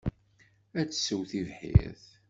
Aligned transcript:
Ad 0.79 0.87
tessew 0.89 1.21
tibḥirt. 1.29 2.03